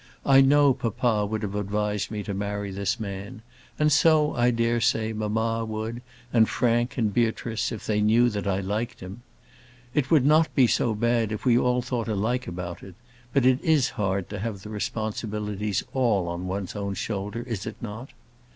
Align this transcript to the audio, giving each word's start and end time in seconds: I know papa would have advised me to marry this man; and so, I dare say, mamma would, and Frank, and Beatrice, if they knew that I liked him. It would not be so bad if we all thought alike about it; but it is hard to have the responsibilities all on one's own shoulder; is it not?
I 0.25 0.41
know 0.41 0.73
papa 0.73 1.27
would 1.27 1.43
have 1.43 1.53
advised 1.53 2.09
me 2.09 2.23
to 2.23 2.33
marry 2.33 2.71
this 2.71 2.99
man; 2.99 3.43
and 3.77 3.91
so, 3.91 4.33
I 4.33 4.49
dare 4.49 4.81
say, 4.81 5.13
mamma 5.13 5.63
would, 5.63 6.01
and 6.33 6.49
Frank, 6.49 6.97
and 6.97 7.13
Beatrice, 7.13 7.71
if 7.71 7.85
they 7.85 8.01
knew 8.01 8.27
that 8.31 8.47
I 8.47 8.61
liked 8.61 9.01
him. 9.01 9.21
It 9.93 10.09
would 10.09 10.25
not 10.25 10.55
be 10.55 10.65
so 10.65 10.95
bad 10.95 11.31
if 11.31 11.45
we 11.45 11.55
all 11.55 11.83
thought 11.83 12.07
alike 12.07 12.47
about 12.47 12.81
it; 12.81 12.95
but 13.31 13.45
it 13.45 13.61
is 13.63 13.89
hard 13.91 14.27
to 14.31 14.39
have 14.39 14.63
the 14.63 14.71
responsibilities 14.71 15.83
all 15.93 16.27
on 16.29 16.47
one's 16.47 16.75
own 16.75 16.95
shoulder; 16.95 17.43
is 17.43 17.67
it 17.67 17.75
not? 17.79 18.09